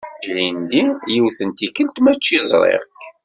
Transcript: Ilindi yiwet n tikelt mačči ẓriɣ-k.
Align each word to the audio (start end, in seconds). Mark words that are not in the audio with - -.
Ilindi 0.27 0.81
yiwet 1.11 1.39
n 1.43 1.49
tikelt 1.57 1.95
mačči 2.03 2.37
ẓriɣ-k. 2.51 3.01